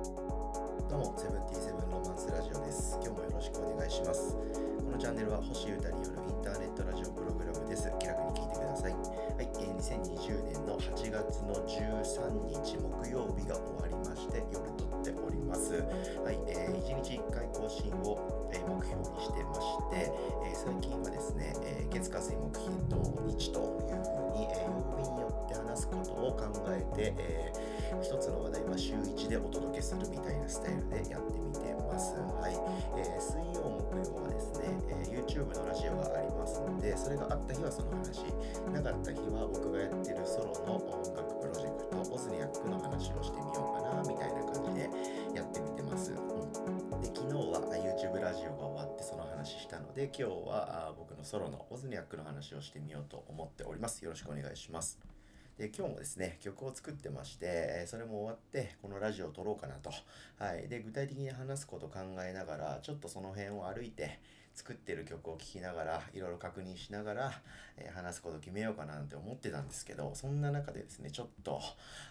[0.00, 2.96] どうも、セブンティーセブンロマンスラジオです。
[3.04, 4.32] 今日もよろしくお願いします。
[4.32, 7.92] このチャンネルは星優太によるインターネットラジオプログラムです。
[8.00, 8.96] 気楽に聞いてください。
[8.96, 15.84] はい、えー2020年の8月の13日木曜日が終わりまして、夜撮っております。
[16.24, 18.16] はい、えー1日1回更新を、
[18.48, 20.08] えー目標にしてまして、
[20.48, 22.96] えー最近はですね、えー月火水木金土
[23.28, 27.59] 日というふうに、え曜日によって話すことを考えて、えー
[27.98, 32.14] 一つの話題は週1でお届けするみたいなスタイルでやってみてます。
[32.14, 32.54] はい。
[32.96, 38.24] えー水曜、木曜はですね、えー YouTube のラジオがありますので、それがあった日はその話、
[38.72, 44.90] なかった日は僕がやってるソロの音楽プロジェクト、オズニアックの話をしてみようかな、みたいな感じで
[45.34, 46.12] やってみてます。
[46.12, 54.04] うん、で、昨日は YouTube ラジオが終わってその話したので、今日はあ僕のソロのオズニアックの話をしてみようと思っております。
[54.04, 55.19] よろしくお願いします。
[55.60, 59.90] で今日もですね曲を作ってましてそれも終わってこのラジオを撮ろうかなと、
[60.38, 64.20] はい、で具体的に話すこと考えながらちょっとその辺を歩いて
[64.54, 67.32] 作ってる曲を聴きながらいろいろ確認しながら、
[67.76, 71.60] えー話すこと決めようかなんて思ってたんですけどそんな中でですねちょっと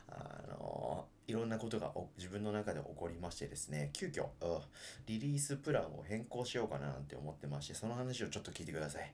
[0.10, 4.26] あのいろんなことが自分の中で起こりましてですね急遽
[5.08, 9.12] リリースプランを変更しようかななんて思ってましてその話をちょっと聞いてください。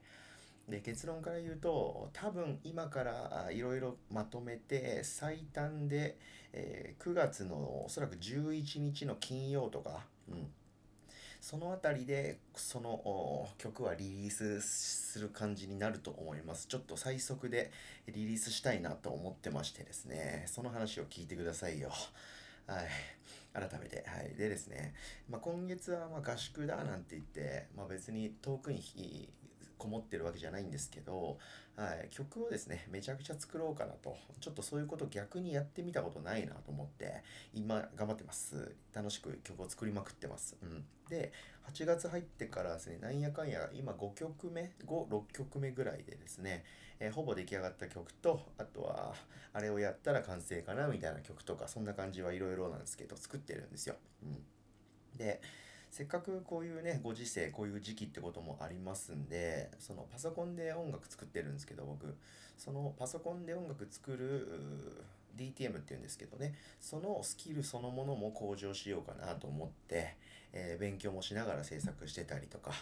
[0.68, 6.18] で結論から言うと多分今からいろいろまとめて最短で、
[6.52, 10.48] えー9月のおそらく11日の金曜とか、うん、
[11.40, 16.66] そのあたりでその曲はリリースする感じになると思います。
[16.66, 17.70] ちょっと最速で
[18.08, 21.90] リリースしたいなと思ってましてですね、その話を聞いてくださいよ。
[22.66, 22.88] はい。
[23.52, 24.04] 改めて。
[24.08, 24.34] はい。
[24.36, 24.94] でですね、
[25.30, 28.82] まあ、今月はま合宿だなんて言って、まあ、別に遠くに
[29.78, 31.38] こもってるわけじゃないんですけど、
[31.76, 32.08] はい。
[32.10, 34.16] 曲をですね、めちゃくちゃ作ろうかなと。
[34.40, 38.74] ちょっとそういうこと逆にやってみたことないなと思って、今頑張ってます。
[38.94, 40.56] 楽しく曲を作りまくってます。
[40.62, 40.84] うん。
[41.08, 41.32] で、
[41.70, 46.64] 8月入ってからですね、なんやかんや、今5曲目、5、6曲目ぐらいでですね、
[46.98, 49.14] えーほぼ出来上がった曲と、あとは、
[49.52, 53.96] あれをやったら完成かなみたいな曲とか、そんな感じはいろいろなんですけど、作ってるんですよ。
[54.22, 55.18] うん。
[55.18, 55.40] で、
[55.96, 62.14] せっかくこういうね、ご時世、こういう時期ってこともありますんで、そのパソコンで音楽作ってるんですけど、僕、
[62.58, 65.06] そのパソコンで音楽作る
[65.38, 70.18] DTM っていうんですけどね、そのスキルそのものも向上しようかなと思って、
[70.52, 72.72] えー勉強もしながら制作してたりとか、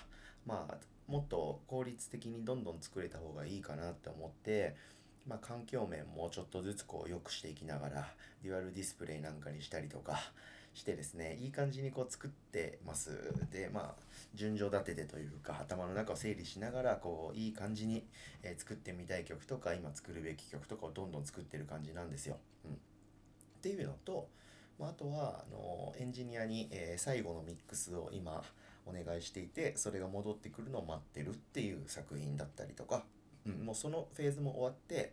[0.44, 0.76] まあ、
[1.06, 4.74] もっと効率的にどんどん作れた方がいいかなって思って、
[5.28, 8.08] まあ、環境面もちょっとずつこう良くしていきながら、
[8.42, 10.18] デュアルディスプレイなんかにしたりとか
[10.74, 13.32] してですね、いい感じにこう作ってます。
[13.50, 14.02] で、まあ、
[14.34, 18.04] 順序立ててというか、頭の中を整理しながら、こう、いい感じに、
[18.42, 22.38] えー作ってみたい曲とか、今作るべき曲とかをどんどん作ってる感じなんですよ。
[22.64, 22.72] うん。
[22.72, 22.76] っ
[23.62, 24.28] ていうのと、
[24.78, 28.42] まあ、あとはあのエンジニアに、えー最後のミックスを今
[28.86, 33.04] お願いしていてそれが戻ってくるのを待ってるっていう作品だったりとか、
[33.46, 35.12] うん、もうそのフェーズも終わって、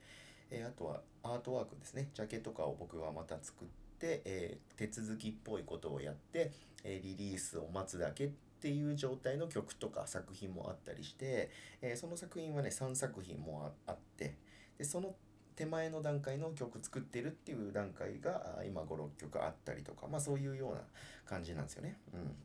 [0.49, 3.80] えーあとはアートワークですねジャケとかを僕はまた作って、
[4.25, 6.51] えー手続きっぽいことをやって、
[6.83, 8.29] えーリリースを待つだけっ
[8.61, 11.49] ていう状態の曲とか作品もあったりして、
[11.81, 14.35] えーその作品はね3作品もあって
[14.77, 15.15] でその
[15.55, 20.81] 手前の段階の曲作ってるっていう段階が今56曲あったりとかまあそういうような
[21.25, 21.97] 感じなんですよね。
[22.13, 22.35] うん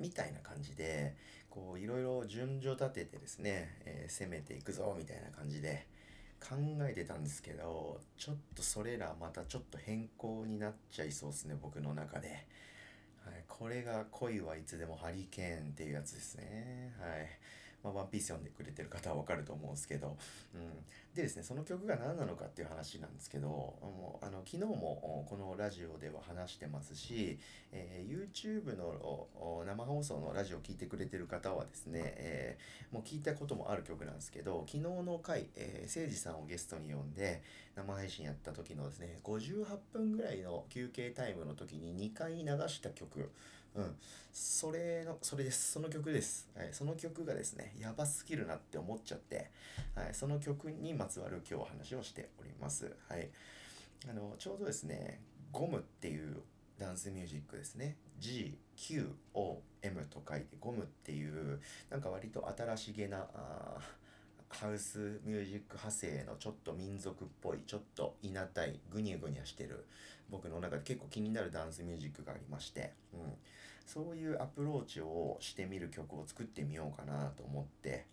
[0.00, 1.14] みたいな感じで
[1.50, 5.86] こういろいろ順序立ててですね、えー攻めていくぞみたいな感じで
[6.40, 6.56] 考
[6.88, 12.46] えてたんですけどちょっとそれらまたちょっと変更になっちゃいそうですね僕の中で。
[13.24, 16.92] はい、これが恋はいつでもハリケーンっていうやつですね。
[16.98, 17.28] はい。
[17.82, 20.16] まあ、ワンピース読んでくれてる方はわかると思うんですけど、
[20.54, 20.84] うん。
[21.14, 27.38] でですね、その曲が何なのかっていう話なんですけど、もうあの昨日もこのラジオでは話してますし、
[27.72, 29.28] えー YouTube の
[29.66, 37.42] 生放送のラジオを聞いてくれてる方はですね、えーもう聞いたこともある曲なんですけど、昨日の回、えー、誠司さんをゲストに呼んで
[37.76, 43.30] 生配信やった時のですね、58分ぐらいの休憩タイムの時に2回流した曲、
[43.74, 43.96] うん、
[44.32, 45.72] それの、それです。
[45.72, 46.48] その曲です。
[46.56, 49.50] はい、その曲がですね、やばすぎるなって思っちゃって、
[49.94, 52.96] はい、その曲にまつわる今日は話をしております。
[53.08, 53.28] はい。
[54.08, 55.20] あの、ちょうどですね、
[55.52, 56.42] ゴムっていう
[56.78, 57.96] ダンスミュージックですね。
[58.18, 63.78] G-Q-O-M と書いてゴムっていう、なんか割と新しげな、あ
[64.50, 69.86] ハウスミュージック派生のちょっと民族っぽい、ちょっといなたい、ぐにゅぐにゃしてる、
[70.28, 73.32] 僕の中で結構気になるダンスミュージックがありまして、うん、
[73.86, 78.06] そういうアプローチをしてみる曲を作ってみようかなと思って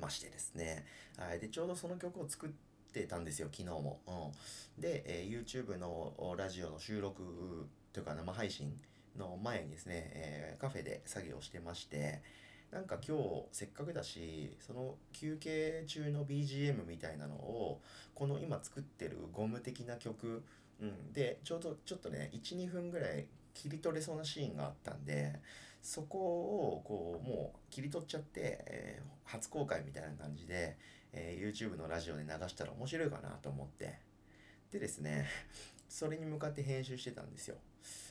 [0.00, 0.84] ましてですね。
[1.18, 1.40] はい。
[1.40, 2.50] で、ちょうどその曲を作っ
[2.92, 4.00] てたんですよ、昨日も。
[4.06, 4.80] うん。
[4.80, 8.80] で、えー YouTube のラジオの収録というか生配信
[9.16, 12.22] の前にですね、えーカフェで作業してまして、
[12.70, 13.22] なんか今日
[13.52, 17.80] せっかくだし、その休憩中の BGM みたいなのを、
[18.14, 20.42] この今作ってるゴム的な曲、
[20.80, 25.40] うん、で、ちょうどちょっとね、1、2分ぐらい切り取れそうなシーンがあったんで、
[25.82, 30.78] そこをこうもう切り取っちゃって、えー初公開みたいな感じで、
[31.12, 33.98] えー YouTube のラジオで流したら面白いかなと思って。
[34.72, 35.26] でですね、
[35.88, 37.56] それに向かって編集してたんですよ。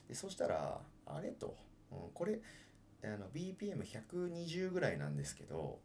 [0.07, 1.55] でそしたら、あれと、
[1.91, 2.39] うん、これ、
[3.03, 5.79] あの BPM120 ぐらいなんですけど、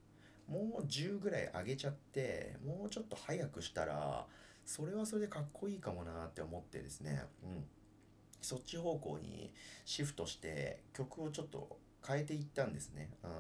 [0.49, 4.26] もう10ぐらい上げちゃって、もうちょっと早くしたら、
[4.64, 7.64] それはそれでかっこいいかもなって思ってですね、うん。
[8.41, 9.53] そっち方向に
[9.85, 13.11] シフトして曲をちょっと変えていったんですね。
[13.23, 13.31] うん。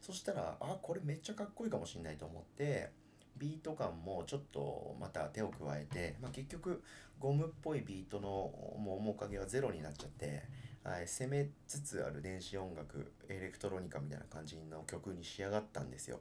[0.00, 2.90] そしたら、あ、これめっちゃかっこいいかもしれないと思って、
[3.36, 6.82] ビート感もちょっとまた手を加えて、まあ、結局
[7.18, 8.28] ゴムっぽいビートの
[8.78, 10.42] もう面影はゼロになっちゃって、
[10.88, 16.20] はい、攻めつつある電子音楽エレクトロニカみたいな感じの曲に仕上がったんですよ。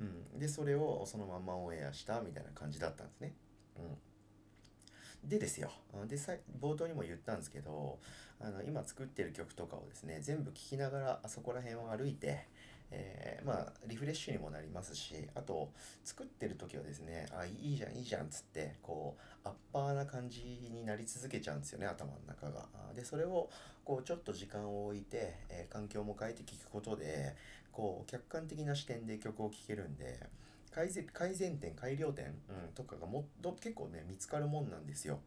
[0.00, 3.34] うん、でそれをそのままオンエアしたみたいな感じだったんですね。
[5.22, 5.70] うん、でですよ
[6.08, 7.98] でさ冒頭にも言ったんですけど
[8.40, 12.48] あの今作ってる曲とかをですね全部聴きながらあそこら辺を歩いて、
[12.90, 15.70] えーまあリフレッシュにもなりますしあと
[16.04, 22.66] 作ってる時はですねあいいじゃんいいじゃんっつってこうアッパーな感じになり続けちゃうんですよね頭の中が。
[22.94, 23.48] でそれを
[23.84, 27.34] こうちょっと時間を置いて、えー環境も変えて聴くことで
[27.72, 30.18] こう客観的な視点で曲を聴けるんで
[30.72, 32.34] 改善改善点改良点、うん、
[32.74, 35.20] とかがもっと結構ね見つかるもんなんですよ。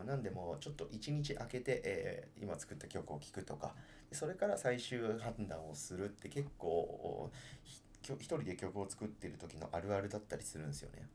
[0.00, 3.74] うん、なんでもちょっと一日空けて、えー今作った曲を聴くとか
[4.12, 7.30] それから最終判断をするって結構
[8.02, 11.08] 一人で曲を作ってる時のあるあるだったりするんですよね。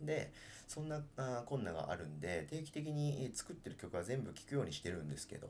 [0.00, 0.32] うん、で
[0.68, 5.48] そんなあーこんながあるんで定期的に作ってる曲は全部聴くようにしてるんですけど。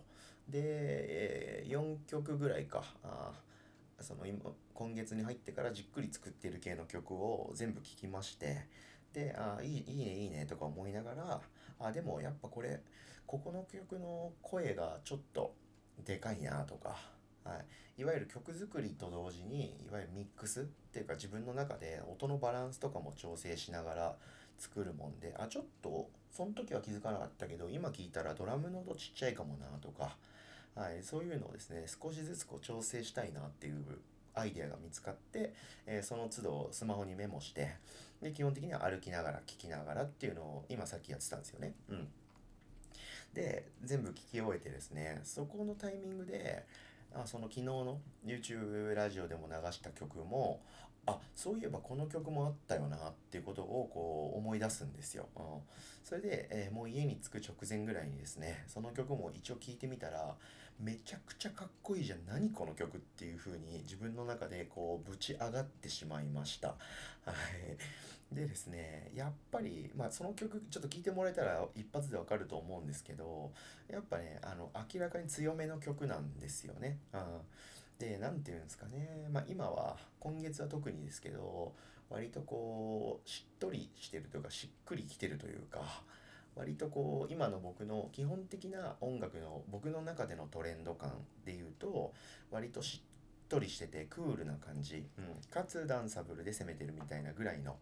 [0.49, 2.82] で、え4曲ぐらいか。
[3.02, 3.32] あ
[4.00, 4.38] その今
[4.75, 8.67] 今月に入ってからじっくり作ってる系の曲を全部聴きまして。
[9.12, 11.40] であいいいいねいいねとか思いながら
[11.80, 12.80] あでもやっぱこれ
[13.26, 15.54] ここの曲の声がちょっと
[16.04, 16.96] でかいなとか、
[17.44, 17.54] は
[17.98, 24.16] い、いわゆる曲作りと同時にいわゆるミックスっていうか自分の中で音のバランスとかも調整しながら
[24.58, 30.16] 作るもんであちょっとその時は気づかなかったけど今聞いたらドラムの音ちっちゃいかもなとか、
[30.75, 33.84] はい、そういうのをですね少しずつこう調整したいなっていう
[34.38, 35.52] アイデアが見つかって、
[35.87, 37.76] えーその都度スマホにメモして
[38.23, 41.75] で基本的には歩きながら聞きながらっていうのを今さっきやってたんですよね。
[41.88, 42.08] うん、
[43.35, 46.64] で全部聞き終えてですねそこのタイミングで
[47.14, 50.62] あその昨日の YouTube ラジオでも流した曲も
[51.06, 55.26] あそういえばこの曲もあったよなっていうことをこう思い出すんですよ。
[55.37, 55.43] うん、
[56.05, 60.34] それで、えーもう家に着く直前ぐらいにですねその曲も一応聴いてみたら
[60.78, 66.69] めちゃくちゃかっこいいじゃん何この曲っていう風に自分の中でこうぶち上がってしまいました。
[66.69, 66.75] は
[67.32, 67.37] い、
[68.32, 73.52] でですねやっぱり、まあ、その曲ちょっと聴いてもらえたら一発でわかると思うんですけど
[73.90, 76.98] やっぱねあの明らかに強めの曲なんですよね。
[77.14, 77.20] うん。
[77.98, 81.75] で、なんていうんですかね、まあ今は、今月は特にですけど、
[82.08, 85.80] 割とこう、しっとりしてるというか、しっくりきてるというか、
[86.54, 91.10] 割とこう、今の僕の基本的な音楽の、僕の中でのトレンド感
[91.44, 92.14] で言うと、
[92.52, 97.76] 割としっとりしててクールな感じ、うん、かつダンサブルで攻めてるみたいなぐらいの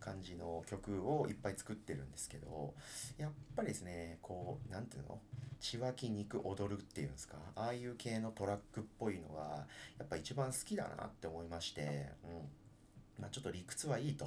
[0.00, 2.74] 感じの曲をいっぱい作ってるんですけど、
[3.18, 5.20] やっぱりですね、こう、なんていうの？
[5.58, 7.36] 血湧き肉踊るっていうんですか？
[7.56, 9.66] ああいう系のトラックっぽいのが
[9.98, 13.22] やっぱ一番好きだなって思いまして、うん。
[13.22, 14.26] まあ、ちょっと理屈はいいと。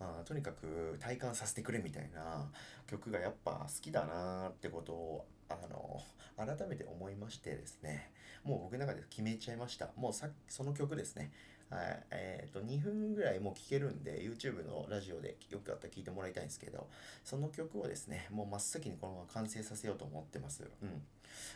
[0.00, 2.50] あとにかく体感させてくれみたいな
[2.88, 6.00] 曲がやっぱ好きだなってことをあの
[6.36, 8.10] 改めて思いましてですね。
[8.42, 9.90] もう僕の中で決めちゃいました。
[9.96, 11.30] もうさその曲ですね。
[11.72, 16.86] はい、えっ、と、2分ぐらいもう聴けるんで、YouTube のラジオでよかったら聴いてもらいたいんですけど、
[17.24, 20.64] その曲をですね、もう真っ先にこのまま完成させようと思ってます。
[20.82, 21.02] うん。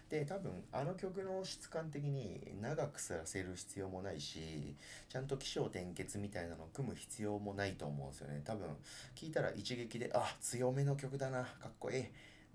[0.09, 4.75] で、多分、あの曲の質感的に長くさせる必要もないし、
[5.11, 8.41] ちゃんと起承転結みたいなのを組む必要もないと思うんですよね。
[8.43, 8.69] 多分、
[9.15, 12.05] 聴いたら一撃で、あ、強めの曲だな、かっこいい。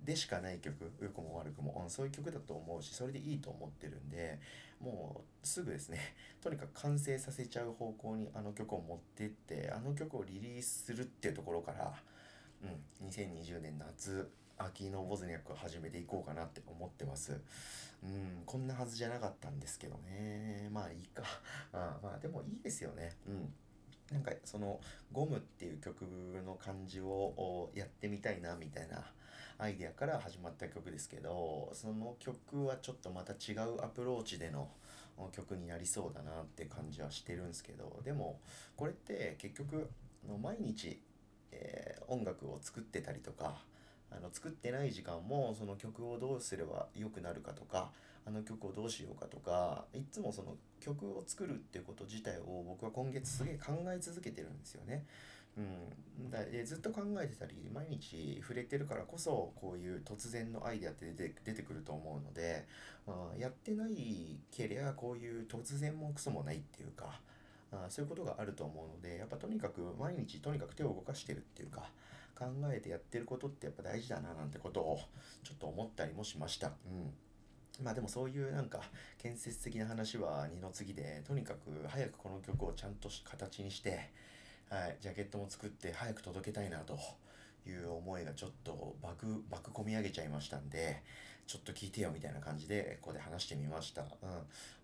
[0.04, 4.40] でしかない曲、良くも悪くも、うん、そういう曲だと思うし、それでいいと思ってるんで、
[4.82, 6.00] もうすぐですね、
[6.42, 12.04] とにかく完成させちゃう方向にあの曲を持ってって、あの曲をリリースするっていうところから、
[13.02, 17.40] うん、2020年夏、秋のボズニャックを始めていこうかなって思ってます。
[18.04, 20.70] うん、こんなはずじゃなかったんですけどね。
[20.72, 21.24] まあいいか。
[21.74, 23.16] あまあでもいいですよね。
[23.28, 23.54] うん。
[24.12, 24.80] なんかその
[25.12, 26.04] ゴムっていう曲
[26.46, 29.04] の感じをやってみたいなみたいな
[29.58, 34.70] アイデアから始まった曲ですけどその曲はちょっとまた違うアプローチでの
[35.32, 38.40] 曲になりそうだなって感じはしてるんですけどでも
[38.76, 39.90] これって結局
[40.42, 41.00] 毎日、
[41.52, 43.56] え、音楽を作ってたりとか
[44.12, 47.92] あの作ってない時間もその曲をどうすれば良くなるかとか
[48.26, 55.06] あの曲をどうしようかとかいつもその曲を作るっていうこと自体を僕は今月すげえ考え続けてるんですよね。
[55.58, 55.62] う
[56.28, 62.66] ん、だでずっと考えてたり毎日触れてるからこそこういう突然のアイデアって出て出てくると思うので、
[63.06, 67.20] まあ、やってないけりゃこういう突然もクソもないっていうか
[67.72, 71.90] あそういうことがあると思うのでやっぱとにかく毎日とにかく手を動かしてるっていうか
[72.38, 75.00] 考えてやってることってやっぱ大事だななんてことを
[75.44, 76.68] ちょっと思ったりもしました。
[76.68, 77.14] うん
[77.82, 78.82] まあでもそういうなんか
[79.18, 84.12] 建設的な話は二の次でとにかく早くこの曲をちゃんと形にして
[84.72, 86.98] はい、ジャケットも作って早く届けたいなと
[88.04, 91.04] 思いがちょっと爆、爆込み上げちゃいましたんで、
[91.48, 94.02] ちょっと聞いてよみたいな感じで、ここで話してみました。
[94.02, 94.08] うん。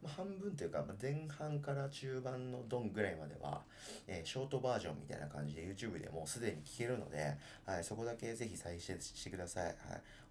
[0.03, 3.61] まあ、半分というか、前半から中盤のドンぐらいまでは、
[4.05, 9.65] えー、ショートバージョンみたいな感じで YouTube でもうすでに聞けるので、はい、そこだけぜひ再生してください。
[9.65, 9.75] はい。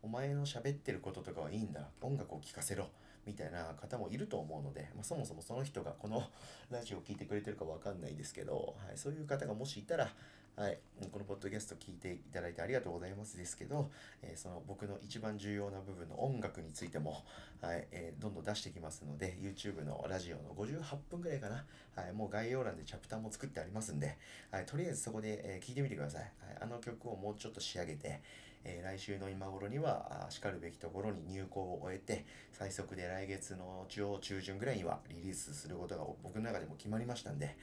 [0.02, 1.81] お前の喋ってることとかはいいんだ。
[2.02, 2.87] 音楽を聴かせろ。
[3.26, 6.23] みたいな方もいると思うので、まあ、そもそもその人がこの
[6.71, 10.09] ラジオを聴いてくれてるかわかんないですけど、はい、そういう方がもしいたら、
[10.57, 10.79] はい、
[11.13, 13.91] このポッドキャスト聞いていただいてありがとうございますですけど、
[14.23, 17.27] えー、その僕の一番重要な部分の音楽についても、
[17.61, 17.87] はい。
[17.93, 24.17] えー、どんどん出してきますので、YouTube のラジオの58分ぐらいかな、はい、もう概要欄でチャプターも作ってありますんで、
[24.51, 26.23] はい、とりあえずそこで、えー、聞いてみてください。
[26.23, 26.33] はい、
[26.63, 28.23] あの曲をもうちょっと仕上げて、
[28.69, 37.57] え来週の今頃には、しかるべきところに入校を終えて、最速で来月の中央中旬ぐらいにはリリースすることが僕の中でも決まりましたんで、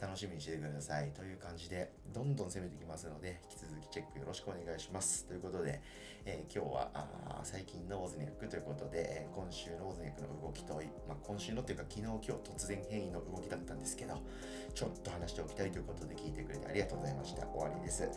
[0.00, 1.10] 楽しみにしててください。
[1.12, 5.24] という感じで、どんどん攻めてきますので、引き続きチェックよろしくお願いします。
[5.24, 5.80] ということで、
[6.26, 10.74] えー、今日は最近のオズニャックということで、今週のオズニャックの動きと、
[11.08, 14.20] まあ、今週のっていうか昨日今日突然変異の動きだったんですけど、
[14.74, 17.46] ちょっと話しておきたいということで聞いてくれてありがとうございました。
[17.46, 18.08] 終わりです。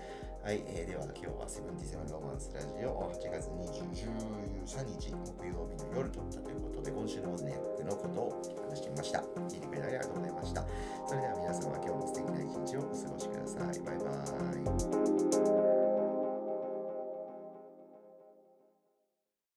[0.43, 9.19] はい、えー、では今日はセブンティセブンロマンスラジオ8月23日木曜日の夜撮ったということで、今週のオズネックのことをお聞話してみました。
[9.47, 10.65] 聞いてくれてありがとうございました。
[11.07, 13.79] それでは皆様今日も素敵な一日をお過ごしください。
[13.79, 15.62] バイバーイ。